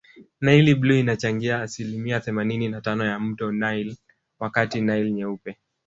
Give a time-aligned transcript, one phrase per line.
[0.41, 3.97] Naili bluu inachangia asilimia themanini na tano ya mto nile
[4.39, 5.57] wakati nile nyeupe